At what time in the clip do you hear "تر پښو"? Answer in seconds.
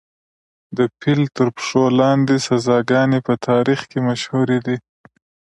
1.37-1.83